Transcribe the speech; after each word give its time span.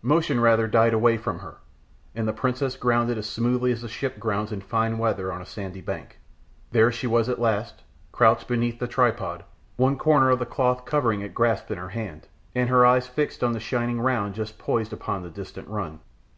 Motion 0.00 0.40
rather 0.40 0.66
died 0.66 0.94
away 0.94 1.18
from 1.18 1.40
her, 1.40 1.58
and 2.14 2.26
the 2.26 2.32
priestess 2.32 2.74
grounded 2.74 3.18
as 3.18 3.28
smoothly 3.28 3.70
as 3.70 3.82
a 3.84 3.88
ship 3.90 4.18
grounds 4.18 4.50
in 4.50 4.62
fine 4.62 4.96
weather 4.96 5.30
on 5.30 5.42
a 5.42 5.44
sandy 5.44 5.82
bank. 5.82 6.18
There 6.72 6.90
she 6.90 7.06
was 7.06 7.28
at 7.28 7.38
last, 7.38 7.82
crouched 8.10 8.48
behind 8.48 8.78
the 8.78 8.86
tripod, 8.86 9.44
one 9.76 9.98
corner 9.98 10.30
of 10.30 10.38
the 10.38 10.46
cloth 10.46 10.86
covering 10.86 11.20
it 11.20 11.34
grasped 11.34 11.70
in 11.70 11.76
her 11.76 11.90
hand, 11.90 12.28
and 12.54 12.70
her 12.70 12.86
eyes 12.86 13.06
fixed 13.08 13.44
on 13.44 13.52
the 13.52 13.60
shining 13.60 14.00
round 14.00 14.34
just 14.34 14.58
poised 14.58 14.94
upon 14.94 15.22
the 15.22 15.28
distant 15.28 15.68
run. 15.68 16.00